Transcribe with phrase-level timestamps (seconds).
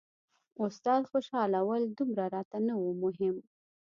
[0.65, 3.35] استاد خوشحالول دومره راته نه وو مهم.